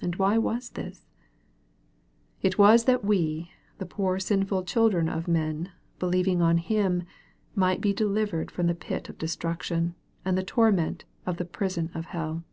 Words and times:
And 0.00 0.16
why 0.16 0.38
was 0.38 0.70
this? 0.70 1.10
It 2.40 2.56
was 2.56 2.86
that 2.86 3.04
we, 3.04 3.50
the 3.76 3.84
poor 3.84 4.18
sinful 4.18 4.62
children 4.62 5.10
of 5.10 5.28
men, 5.28 5.70
believing 5.98 6.40
on 6.40 6.56
Him, 6.56 7.02
might 7.54 7.82
be 7.82 7.92
delivered 7.92 8.50
from 8.50 8.66
the 8.66 8.74
pit 8.74 9.10
of 9.10 9.18
destruction, 9.18 9.94
and 10.24 10.38
the 10.38 10.42
torment 10.42 11.04
of 11.26 11.36
the 11.36 11.44
prison 11.44 11.90
of 11.92 12.06
hell. 12.06 12.44